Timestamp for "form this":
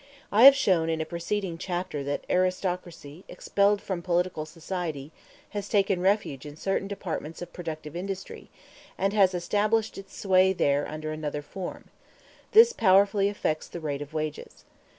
11.43-12.73